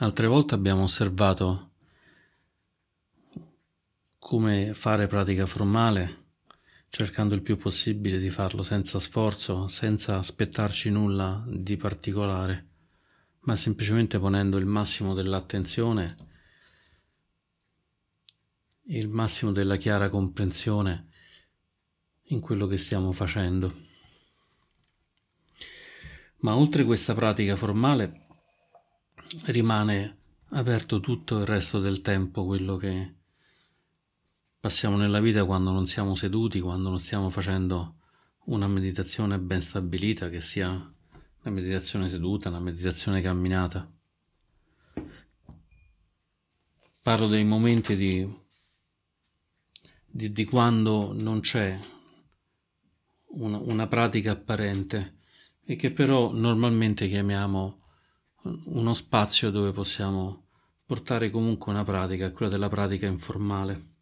[0.00, 1.72] Altre volte abbiamo osservato
[4.16, 6.26] come fare pratica formale
[6.88, 12.68] cercando il più possibile di farlo senza sforzo, senza aspettarci nulla di particolare,
[13.40, 16.16] ma semplicemente ponendo il massimo dell'attenzione,
[18.90, 21.08] il massimo della chiara comprensione
[22.26, 23.74] in quello che stiamo facendo.
[26.36, 28.26] Ma oltre questa pratica formale
[29.46, 30.16] rimane
[30.50, 33.14] aperto tutto il resto del tempo, quello che
[34.60, 37.96] passiamo nella vita quando non siamo seduti, quando non stiamo facendo
[38.46, 43.90] una meditazione ben stabilita, che sia una meditazione seduta, una meditazione camminata.
[47.02, 48.28] Parlo dei momenti di,
[50.06, 51.78] di, di quando non c'è
[53.28, 55.18] una, una pratica apparente
[55.64, 57.77] e che però normalmente chiamiamo
[58.64, 60.46] uno spazio dove possiamo
[60.84, 63.96] portare comunque una pratica, quella della pratica informale.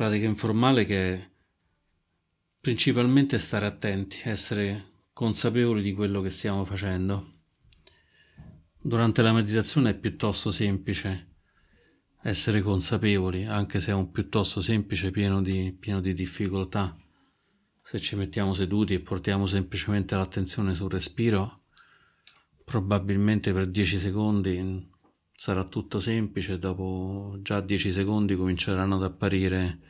[0.00, 1.30] pratica informale che è
[2.58, 7.28] principalmente stare attenti, essere consapevoli di quello che stiamo facendo.
[8.80, 11.34] Durante la meditazione è piuttosto semplice
[12.22, 16.96] essere consapevoli, anche se è un piuttosto semplice pieno di, pieno di difficoltà.
[17.82, 21.64] Se ci mettiamo seduti e portiamo semplicemente l'attenzione sul respiro,
[22.64, 24.88] probabilmente per 10 secondi
[25.32, 29.80] sarà tutto semplice, dopo già 10 secondi cominceranno ad apparire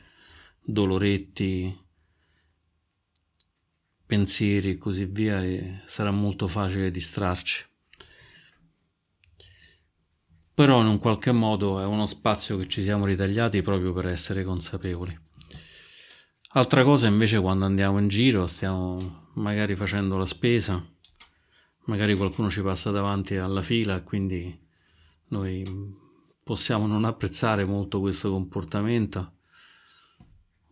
[0.63, 1.77] doloretti,
[4.05, 7.65] pensieri e così via e sarà molto facile distrarci.
[10.53, 14.43] Però in un qualche modo è uno spazio che ci siamo ritagliati proprio per essere
[14.43, 15.29] consapevoli.
[16.53, 20.83] Altra cosa invece quando andiamo in giro, stiamo magari facendo la spesa,
[21.85, 24.59] magari qualcuno ci passa davanti alla fila quindi
[25.29, 25.65] noi
[26.43, 29.35] possiamo non apprezzare molto questo comportamento.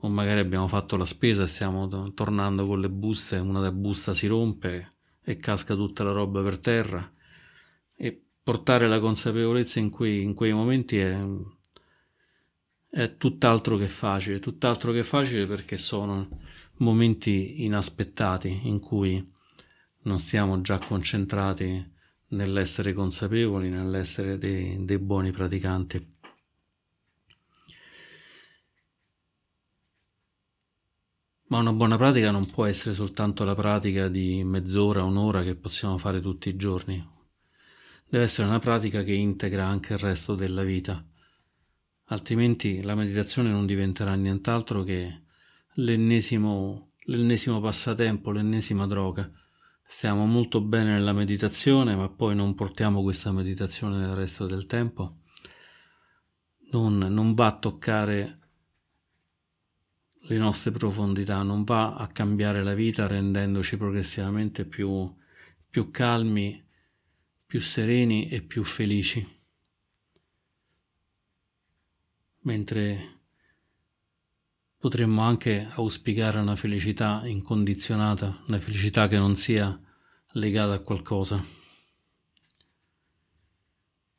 [0.01, 4.13] O magari abbiamo fatto la spesa e stiamo tornando con le buste, una delle buste
[4.13, 7.09] si rompe e casca tutta la roba per terra.
[7.95, 11.25] E portare la consapevolezza in quei, in quei momenti è,
[12.89, 16.41] è tutt'altro che facile, tutt'altro che facile perché sono
[16.77, 19.33] momenti inaspettati in cui
[20.03, 21.97] non stiamo già concentrati
[22.29, 26.17] nell'essere consapevoli, nell'essere dei, dei buoni praticanti.
[31.49, 35.97] Ma una buona pratica non può essere soltanto la pratica di mezz'ora, un'ora che possiamo
[35.97, 37.03] fare tutti i giorni.
[38.07, 41.03] Deve essere una pratica che integra anche il resto della vita.
[42.11, 45.23] Altrimenti la meditazione non diventerà nient'altro che
[45.73, 49.31] l'ennesimo, l'ennesimo passatempo, l'ennesima droga
[49.91, 55.21] stiamo molto bene nella meditazione, ma poi non portiamo questa meditazione nel resto del tempo,
[56.71, 58.39] non, non va a toccare
[60.21, 65.11] le nostre profondità, non va a cambiare la vita rendendoci progressivamente più,
[65.69, 66.63] più calmi,
[67.45, 69.38] più sereni e più felici.
[72.41, 73.19] Mentre
[74.79, 79.77] Potremmo anche auspicare una felicità incondizionata, una felicità che non sia
[80.35, 81.43] legata a qualcosa.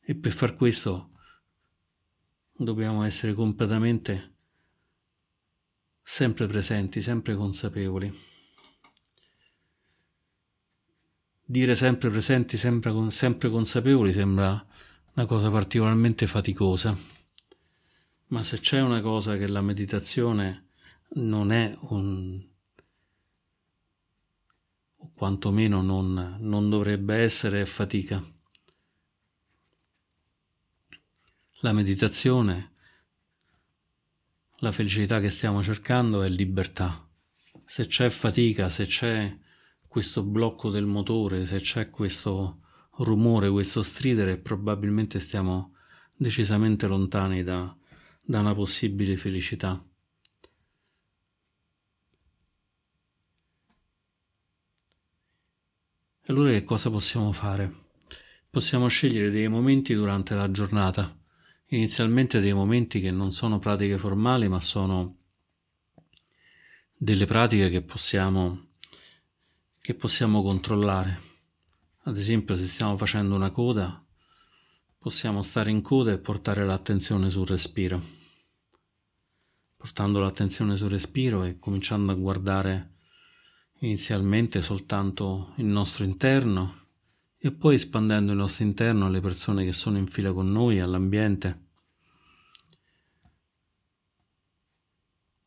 [0.01, 1.13] E per far questo
[2.53, 4.35] dobbiamo essere completamente
[6.03, 8.15] sempre presenti, sempre consapevoli.
[11.43, 14.63] Dire sempre presenti, sempre, sempre consapevoli sembra
[15.15, 16.95] una cosa particolarmente faticosa
[18.31, 20.67] ma se c'è una cosa che la meditazione
[21.15, 22.49] non è un
[25.03, 28.23] o quantomeno non, non dovrebbe essere, è fatica.
[31.61, 32.71] La meditazione,
[34.59, 37.07] la felicità che stiamo cercando è libertà.
[37.65, 39.37] Se c'è fatica, se c'è
[39.87, 42.61] questo blocco del motore, se c'è questo
[42.97, 45.75] rumore, questo stridere, probabilmente stiamo
[46.15, 47.75] decisamente lontani da,
[48.21, 49.83] da una possibile felicità.
[56.27, 57.73] Allora che cosa possiamo fare?
[58.49, 61.17] Possiamo scegliere dei momenti durante la giornata,
[61.69, 65.17] inizialmente dei momenti che non sono pratiche formali, ma sono
[66.95, 68.67] delle pratiche che possiamo,
[69.81, 71.19] che possiamo controllare.
[72.03, 73.97] Ad esempio, se stiamo facendo una coda,
[75.01, 77.99] possiamo stare in coda e portare l'attenzione sul respiro.
[79.75, 82.97] Portando l'attenzione sul respiro e cominciando a guardare
[83.79, 86.71] inizialmente soltanto il nostro interno
[87.35, 91.69] e poi espandendo il nostro interno alle persone che sono in fila con noi, all'ambiente,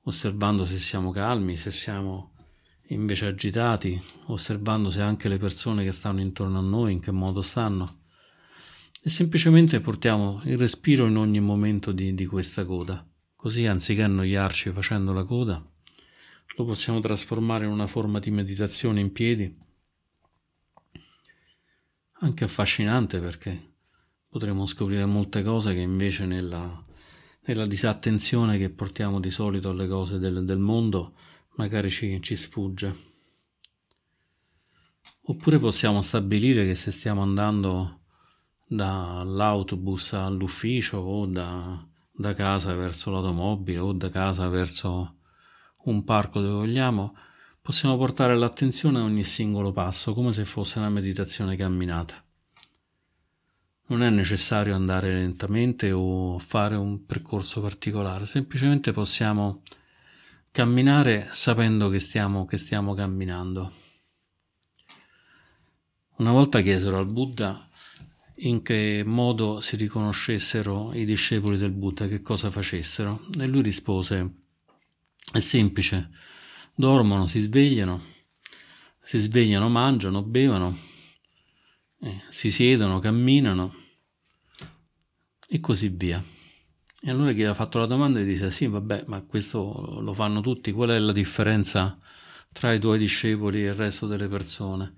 [0.00, 2.34] osservando se siamo calmi, se siamo
[2.88, 7.40] invece agitati, osservando se anche le persone che stanno intorno a noi in che modo
[7.40, 8.02] stanno
[9.06, 13.06] e semplicemente portiamo il respiro in ogni momento di, di questa coda.
[13.36, 15.62] Così anziché annoiarci facendo la coda,
[16.56, 19.54] lo possiamo trasformare in una forma di meditazione in piedi,
[22.20, 23.74] anche affascinante perché
[24.26, 26.82] potremo scoprire molte cose che invece nella,
[27.42, 31.14] nella disattenzione che portiamo di solito alle cose del, del mondo
[31.56, 32.96] magari ci, ci sfugge.
[35.26, 37.98] Oppure possiamo stabilire che se stiamo andando
[38.66, 45.16] dall'autobus all'ufficio o da, da casa verso l'automobile o da casa verso
[45.84, 47.14] un parco dove vogliamo,
[47.60, 52.22] possiamo portare l'attenzione a ogni singolo passo come se fosse una meditazione camminata.
[53.86, 59.62] Non è necessario andare lentamente o fare un percorso particolare, semplicemente possiamo
[60.50, 63.72] camminare sapendo che stiamo, che stiamo camminando.
[66.16, 67.68] Una volta chiesero al Buddha
[68.36, 73.26] in che modo si riconoscessero i discepoli del Buddha, che cosa facessero.
[73.38, 74.34] E lui rispose,
[75.32, 76.10] è semplice,
[76.74, 78.02] dormono, si svegliano,
[79.00, 80.76] si svegliano, mangiano, bevono,
[82.00, 83.74] eh, si siedono, camminano
[85.48, 86.22] e così via.
[87.06, 90.40] E allora chi ha fatto la domanda gli dice, sì, vabbè, ma questo lo fanno
[90.40, 91.98] tutti, qual è la differenza
[92.50, 94.94] tra i tuoi discepoli e il resto delle persone?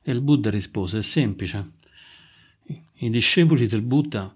[0.00, 1.77] E il Buddha rispose, è semplice
[3.00, 4.34] i discepoli del Buddha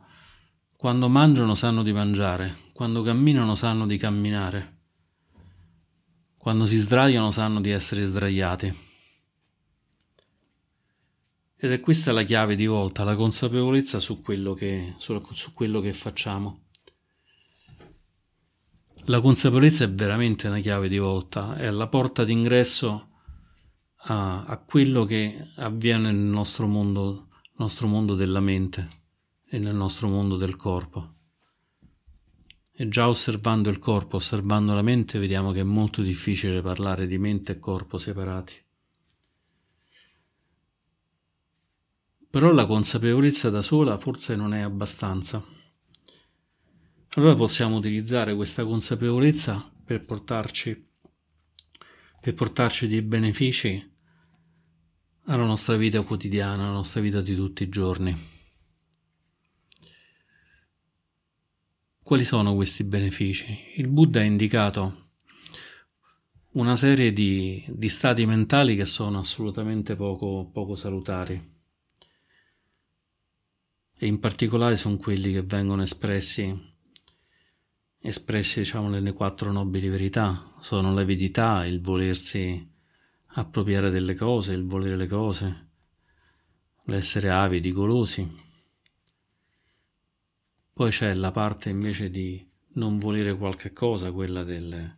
[0.76, 4.78] quando mangiano sanno di mangiare, quando camminano sanno di camminare,
[6.36, 8.90] quando si sdraiano sanno di essere sdraiati.
[11.56, 15.80] Ed è questa la chiave di volta, la consapevolezza su quello che, su, su quello
[15.80, 16.64] che facciamo.
[19.04, 23.08] La consapevolezza è veramente una chiave di volta, è la porta d'ingresso
[23.96, 27.28] a, a quello che avviene nel nostro mondo
[27.62, 28.88] nostro mondo della mente
[29.48, 31.14] e nel nostro mondo del corpo.
[32.72, 37.18] E già osservando il corpo, osservando la mente, vediamo che è molto difficile parlare di
[37.18, 38.54] mente e corpo separati.
[42.30, 45.44] Però la consapevolezza da sola forse non è abbastanza.
[47.10, 50.88] Allora possiamo utilizzare questa consapevolezza per portarci,
[52.20, 53.91] per portarci dei benefici
[55.26, 58.30] alla nostra vita quotidiana, alla nostra vita di tutti i giorni.
[62.02, 63.56] Quali sono questi benefici?
[63.76, 65.10] Il Buddha ha indicato
[66.52, 71.40] una serie di, di stati mentali che sono assolutamente poco, poco salutari
[73.96, 76.70] e in particolare sono quelli che vengono espressi
[78.04, 82.71] espressi diciamo nelle quattro nobili verità sono l'avidità, il volersi
[83.34, 85.68] appropriare delle cose, il volere le cose,
[86.84, 88.50] l'essere avidi, golosi.
[90.72, 92.44] Poi c'è la parte invece di
[92.74, 94.96] non volere qualche cosa, quella del,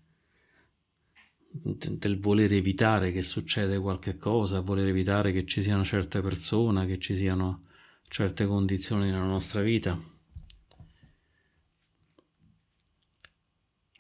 [1.51, 6.99] del voler evitare che succeda qualche cosa, voler evitare che ci siano certe persone, che
[6.99, 7.67] ci siano
[8.09, 9.99] certe condizioni nella nostra vita.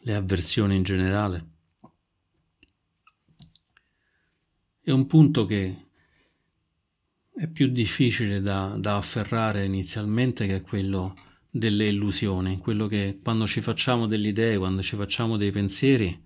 [0.07, 1.54] Le avversioni in generale.
[4.87, 5.75] È un punto che
[7.35, 11.15] è più difficile da, da afferrare inizialmente che è quello
[11.49, 16.23] delle illusioni, quello che quando ci facciamo delle idee, quando ci facciamo dei pensieri,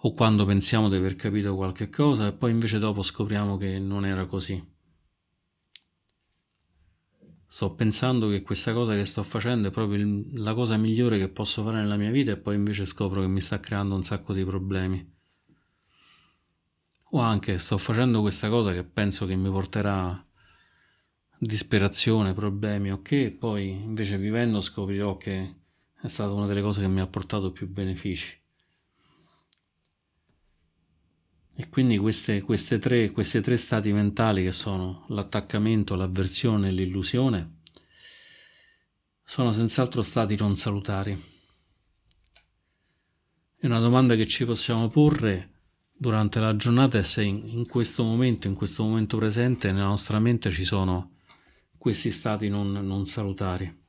[0.00, 4.06] o quando pensiamo di aver capito qualche cosa e poi invece dopo scopriamo che non
[4.06, 4.76] era così.
[7.44, 11.62] Sto pensando che questa cosa che sto facendo è proprio la cosa migliore che posso
[11.62, 14.46] fare nella mia vita e poi invece scopro che mi sta creando un sacco di
[14.46, 15.16] problemi.
[17.12, 20.26] O anche sto facendo questa cosa che penso che mi porterà
[21.38, 25.56] disperazione, problemi, ok, e poi invece vivendo scoprirò che
[26.00, 28.38] è stata una delle cose che mi ha portato più benefici.
[31.60, 37.56] E quindi queste, queste, tre, questi tre stati mentali che sono l'attaccamento, l'avversione e l'illusione
[39.24, 41.20] sono senz'altro stati non salutari.
[43.60, 45.57] E una domanda che ci possiamo porre
[46.00, 50.50] durante la giornata e se in, questo momento, in questo momento presente, nella nostra mente
[50.50, 51.16] ci sono
[51.76, 53.84] questi stati non, non salutari,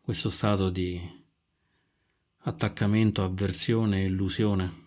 [0.00, 1.00] questo stato di
[2.46, 4.82] attaccamento, avversione illusione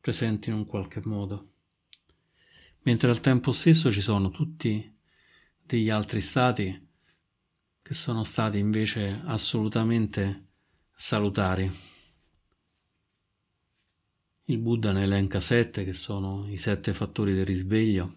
[0.00, 1.54] presenti in un qualche modo.
[2.82, 4.96] mentre al tempo stesso ci sono tutti
[5.60, 6.88] degli altri stati
[7.82, 10.50] che sono stati invece assolutamente
[10.94, 11.95] salutari.
[14.48, 18.14] Il Buddha ne elenca sette che sono i sette fattori del risveglio,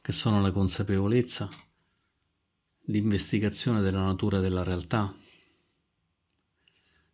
[0.00, 1.50] che sono la consapevolezza,
[2.82, 5.12] l'investigazione della natura della realtà,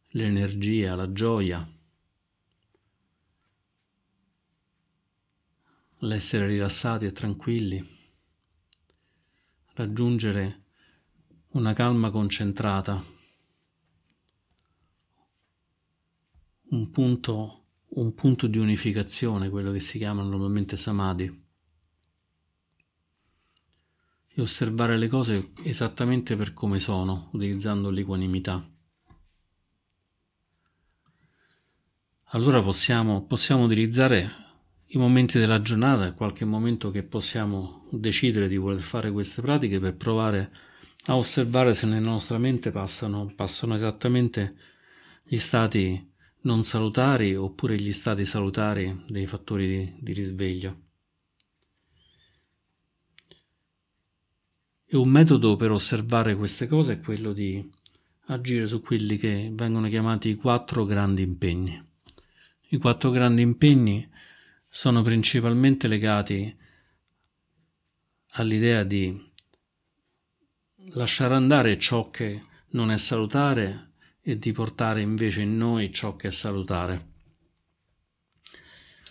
[0.09, 1.67] l'energia, la gioia,
[6.01, 7.83] l'essere rilassati e tranquilli,
[9.77, 10.65] raggiungere
[11.53, 13.03] una calma concentrata,
[16.69, 17.66] un punto,
[17.97, 21.45] un punto di unificazione, quello che si chiama normalmente samadhi,
[24.35, 28.63] e osservare le cose esattamente per come sono, utilizzando l'equanimità.
[32.31, 34.45] Allora possiamo, possiamo utilizzare
[34.89, 39.97] i momenti della giornata, qualche momento che possiamo decidere di voler fare queste pratiche per
[39.97, 40.53] provare
[41.07, 44.55] a osservare se nella nostra mente passano, passano esattamente
[45.23, 46.15] gli stati
[46.47, 50.85] non salutari oppure gli stati salutari dei fattori di, di risveglio.
[54.87, 57.69] E un metodo per osservare queste cose è quello di
[58.29, 61.85] agire su quelli che vengono chiamati i quattro grandi impegni.
[62.69, 64.09] I quattro grandi impegni
[64.69, 66.57] sono principalmente legati
[68.35, 69.33] all'idea di
[70.91, 73.86] lasciare andare ciò che non è salutare
[74.29, 77.13] e di portare invece in noi ciò che è salutare.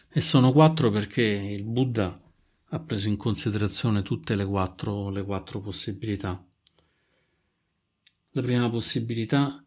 [0.10, 2.22] E sono quattro perché il Buddha
[2.68, 6.46] ha preso in considerazione tutte le quattro, le quattro possibilità.
[8.32, 9.64] La prima possibilità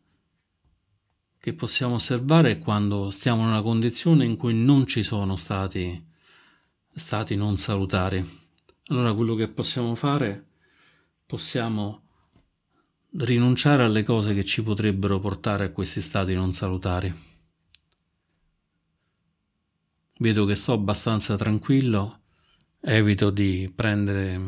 [1.38, 6.07] che possiamo osservare è quando stiamo in una condizione in cui non ci sono stati
[6.93, 8.23] stati non salutari.
[8.88, 10.47] Allora quello che possiamo fare
[11.25, 12.08] possiamo
[13.12, 17.12] rinunciare alle cose che ci potrebbero portare a questi stati non salutari.
[20.21, 22.23] Vedo che sto abbastanza tranquillo,
[22.81, 24.41] evito di prendere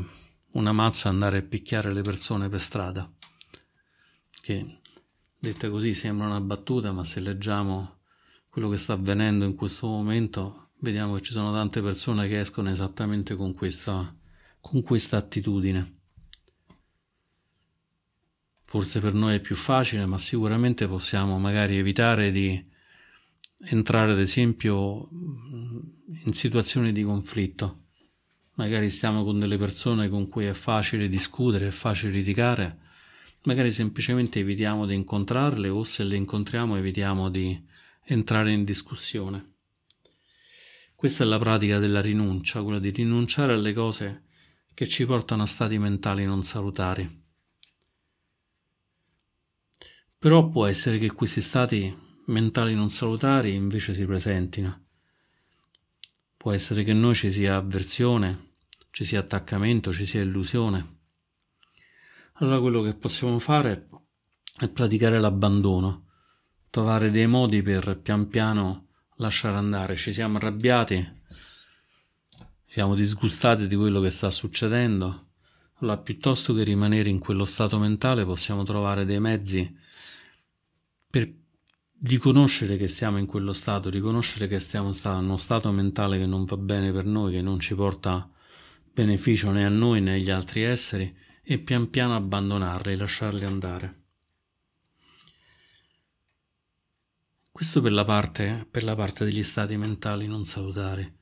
[0.52, 3.10] una mazza e andare a picchiare le persone per strada,
[4.42, 4.80] che
[5.38, 8.00] detta così sembra una battuta, ma se leggiamo
[8.48, 12.68] quello che sta avvenendo in questo momento, vediamo che ci sono tante persone che escono
[12.68, 14.12] esattamente con questa,
[14.60, 15.99] con questa attitudine.
[18.70, 22.64] Forse per noi è più facile, ma sicuramente possiamo magari evitare di
[23.62, 27.86] entrare, ad esempio, in situazioni di conflitto.
[28.54, 32.78] Magari stiamo con delle persone con cui è facile discutere, è facile litigare,
[33.42, 37.60] magari semplicemente evitiamo di incontrarle o se le incontriamo evitiamo di
[38.04, 39.54] entrare in discussione.
[40.94, 44.26] Questa è la pratica della rinuncia, quella di rinunciare alle cose
[44.72, 47.29] che ci portano a stati mentali non salutari.
[50.20, 51.96] Però può essere che questi stati
[52.26, 54.84] mentali non salutari invece si presentino.
[56.36, 58.56] Può essere che in noi ci sia avversione,
[58.90, 60.98] ci sia attaccamento, ci sia illusione.
[62.34, 63.88] Allora quello che possiamo fare
[64.58, 66.08] è praticare l'abbandono,
[66.68, 69.96] trovare dei modi per pian piano lasciare andare.
[69.96, 71.12] Ci siamo arrabbiati,
[72.66, 75.28] siamo disgustati di quello che sta succedendo.
[75.76, 79.88] Allora piuttosto che rimanere in quello stato mentale possiamo trovare dei mezzi
[81.10, 81.38] per
[82.02, 86.44] riconoscere che siamo in quello stato, riconoscere che stiamo in uno stato mentale che non
[86.44, 88.30] va bene per noi, che non ci porta
[88.92, 93.98] beneficio né a noi né agli altri esseri e pian piano abbandonarli, lasciarli andare.
[97.50, 101.18] Questo per la, parte, per la parte degli stati mentali non salutari.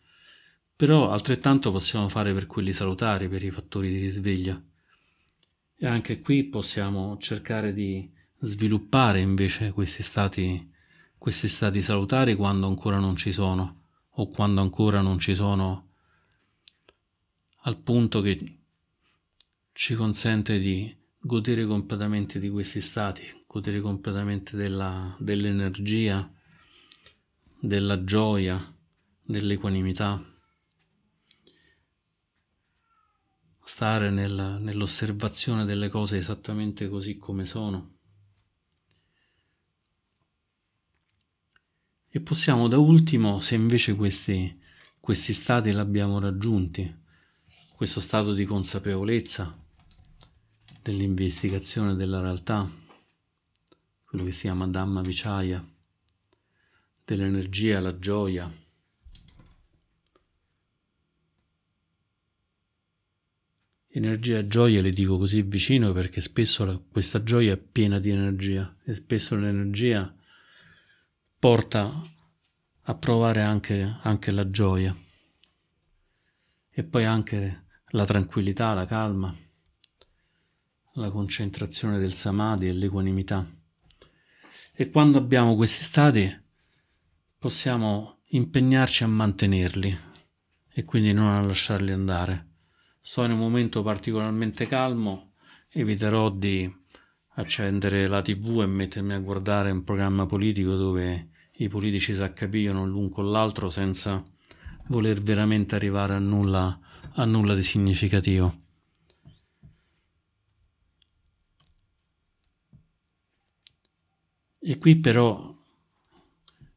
[0.76, 4.64] Però altrettanto possiamo fare per quelli salutari, per i fattori di risveglio.
[5.74, 8.08] E anche qui possiamo cercare di
[8.40, 10.70] sviluppare invece questi stati,
[11.16, 15.88] questi stati salutari quando ancora non ci sono o quando ancora non ci sono
[17.62, 18.58] al punto che
[19.72, 26.30] ci consente di godere completamente di questi stati, godere completamente della, dell'energia,
[27.60, 28.60] della gioia,
[29.22, 30.22] dell'equanimità,
[33.62, 37.97] stare nel, nell'osservazione delle cose esattamente così come sono.
[42.18, 44.60] E possiamo da ultimo, se invece questi,
[44.98, 46.92] questi stati l'abbiamo raggiunti,
[47.76, 49.56] questo stato di consapevolezza
[50.82, 52.68] dell'investigazione della realtà,
[54.04, 55.64] quello che si chiama Dhamma Vichaya,
[57.04, 58.52] dell'energia, la gioia,
[63.90, 68.10] Energia e gioia le dico così vicino perché spesso la, questa gioia è piena di
[68.10, 70.17] energia e spesso l'energia
[71.38, 71.92] porta
[72.82, 74.94] a provare anche, anche la gioia
[76.70, 79.34] e poi anche la tranquillità, la calma,
[80.94, 83.46] la concentrazione del samadhi e l'equanimità.
[84.72, 86.46] E quando abbiamo questi stati
[87.38, 89.96] possiamo impegnarci a mantenerli
[90.70, 92.46] e quindi non a lasciarli andare.
[93.00, 95.34] Sto in un momento particolarmente calmo,
[95.70, 96.77] eviterò di
[97.38, 102.84] accendere la tv e mettermi a guardare un programma politico dove i politici si accapigliano
[102.84, 104.24] l'un con l'altro senza
[104.88, 106.78] voler veramente arrivare a nulla,
[107.14, 108.62] a nulla di significativo.
[114.60, 115.56] E qui però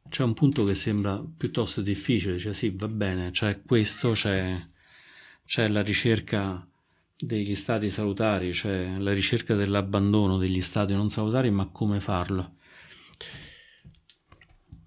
[0.10, 4.64] c'è un punto che sembra piuttosto difficile, cioè sì, va bene, c'è questo, c'è,
[5.44, 6.66] c'è la ricerca
[7.22, 12.56] degli stati salutari, c'è la ricerca dell'abbandono degli stati non salutari, ma come farlo?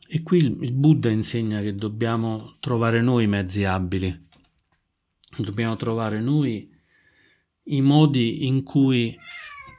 [0.06, 4.28] E qui il Buddha insegna che dobbiamo trovare noi mezzi abili,
[5.38, 6.70] dobbiamo trovare noi
[7.64, 9.16] i modi in cui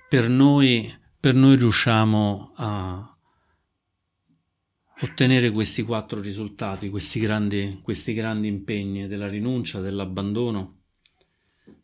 [0.10, 3.18] per noi, per noi riusciamo a
[5.02, 10.85] ottenere questi quattro risultati, questi grandi, questi grandi impegni della rinuncia, dell'abbandono,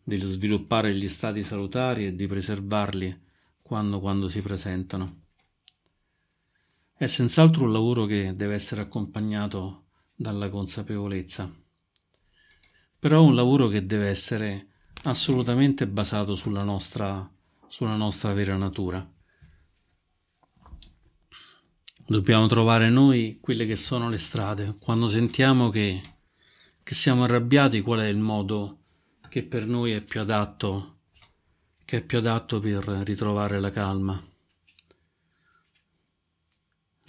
[0.04, 3.20] dello sviluppare gli stati salutari e di preservarli
[3.62, 5.20] quando, quando si presentano.
[6.94, 11.52] È senz'altro un lavoro che deve essere accompagnato dalla consapevolezza,
[13.00, 14.68] però un lavoro che deve essere
[15.04, 17.28] assolutamente basato sulla nostra,
[17.66, 19.10] sulla nostra vera natura.
[22.06, 24.76] Dobbiamo trovare noi quelle che sono le strade.
[24.80, 26.02] Quando sentiamo che,
[26.84, 28.81] che siamo arrabbiati, qual è il modo
[29.32, 30.98] che per noi è più adatto,
[31.86, 34.22] che è più adatto per ritrovare la calma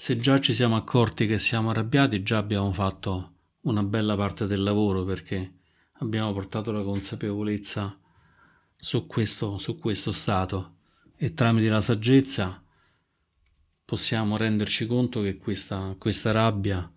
[0.02, 4.60] se già ci siamo accorti che siamo arrabbiati, già abbiamo fatto una bella parte del
[4.60, 5.58] lavoro perché
[6.00, 7.96] abbiamo portato la consapevolezza
[8.74, 10.78] su questo, su questo stato
[11.16, 12.60] e tramite la saggezza
[13.84, 16.92] possiamo renderci conto che questa, questa rabbia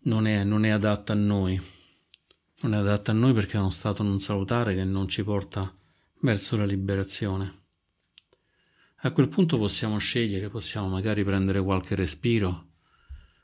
[0.00, 1.58] non è, non è adatta a noi.
[2.58, 5.70] Non è adatta a noi perché è uno stato non salutare che non ci porta
[6.20, 7.64] verso la liberazione.
[9.00, 12.70] A quel punto possiamo scegliere, possiamo magari prendere qualche respiro,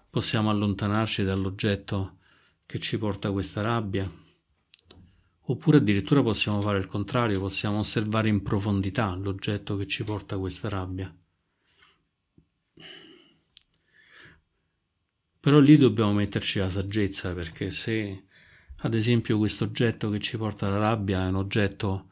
[0.09, 2.16] possiamo allontanarci dall'oggetto
[2.64, 4.11] che ci porta questa rabbia,
[5.40, 10.70] oppure addirittura possiamo fare il contrario, possiamo osservare in profondità l'oggetto che ci porta questa
[10.70, 11.14] rabbia.
[15.38, 18.25] Però lì dobbiamo metterci la saggezza perché se
[18.85, 22.09] ad esempio questo oggetto che ci porta la rabbia è un oggetto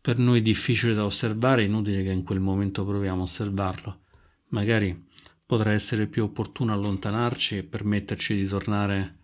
[0.00, 4.02] per noi difficile da osservare, inutile che in quel momento proviamo a osservarlo.
[4.48, 5.06] Magari
[5.44, 9.18] potrà essere più opportuno allontanarci e permetterci di tornare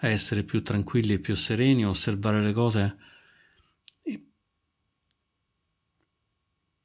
[0.00, 2.96] a essere più tranquilli e più sereni, osservare le cose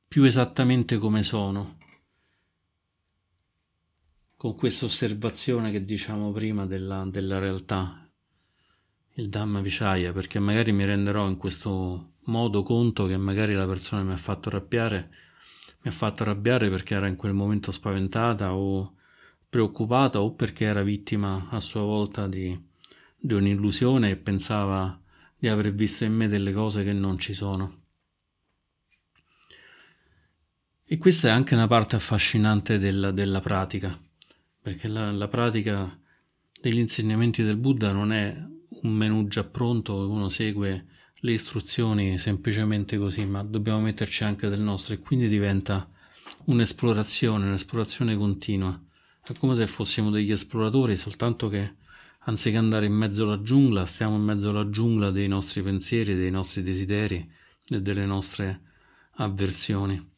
[0.07, 1.77] più esattamente come sono.
[4.36, 8.00] Con questa osservazione che diciamo prima della, della realtà,
[9.15, 14.04] il Dhamma Vichaya, perché magari mi renderò in questo modo conto che magari la persona
[14.04, 15.10] mi ha fatto arrabbiare,
[15.82, 18.95] mi ha fatto arrabbiare perché era in quel momento spaventata o
[19.50, 22.58] preoccupata o perché era vittima a sua volta di,
[23.17, 24.97] di un'illusione e pensava
[25.38, 27.80] di aver visto in me delle cose che non ci sono.
[30.86, 33.97] E questa è anche una parte affascinante della, della pratica,
[34.62, 36.00] perché la, la pratica
[36.62, 38.36] degli insegnamenti del Buddha non è
[38.84, 40.86] un menù già pronto uno segue
[41.24, 45.88] le istruzioni semplicemente così, ma dobbiamo metterci anche del nostro e quindi diventa
[46.46, 48.80] un'esplorazione, un'esplorazione continua.
[49.24, 51.76] È come se fossimo degli esploratori, soltanto che
[52.26, 56.32] anziché andare in mezzo alla giungla, stiamo in mezzo alla giungla dei nostri pensieri, dei
[56.32, 57.32] nostri desideri
[57.67, 58.62] e delle nostre
[59.15, 60.10] avversioni.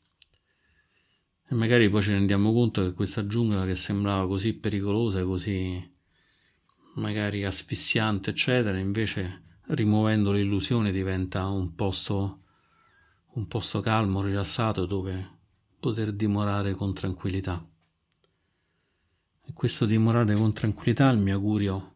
[1.50, 5.92] E magari poi ci rendiamo conto che questa giungla che sembrava così pericolosa, così
[6.96, 12.44] magari asfissiante, eccetera, invece rimuovendo l'illusione diventa un posto,
[13.34, 15.40] un posto calmo, rilassato dove
[15.80, 17.66] poter dimorare con tranquillità.
[19.46, 21.96] E questo dimorare con tranquillità è il mio augurio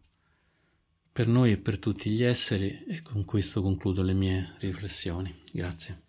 [1.12, 5.34] per noi e per tutti gli esseri e con questo concludo le mie riflessioni.
[5.52, 6.07] Grazie.